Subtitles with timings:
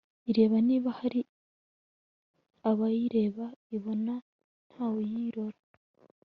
[0.29, 1.21] ireba niba hari
[2.69, 4.13] abayireba, ibona
[4.69, 5.59] ntawe uyirora